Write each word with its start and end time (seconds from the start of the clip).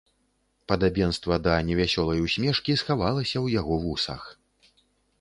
Падабенства 0.71 1.37
да 1.49 1.53
невясёлай 1.69 2.19
усмешкі 2.25 2.79
схавалася 2.83 3.33
ў 3.45 3.63
яго 3.63 3.75
вусах. 3.89 4.21